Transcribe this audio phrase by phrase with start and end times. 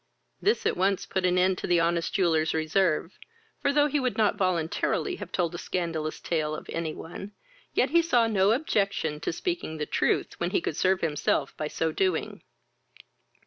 [0.41, 3.19] This at once put an end to the honest jeweller's reserve;
[3.61, 7.33] for, though he would not voluntarily have told a scandalous tale of any one,
[7.75, 11.67] yet he saw no objection to speaking the truth when he could serve himself by
[11.67, 12.41] so doing.